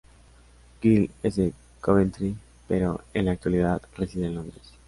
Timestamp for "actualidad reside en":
3.33-4.33